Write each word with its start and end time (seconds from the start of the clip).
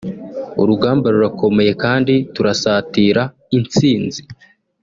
urugamba 0.61 1.05
rurakomeye 1.13 1.71
kandi 1.83 2.13
turasatira 2.33 3.23
intsinzi 3.57 4.21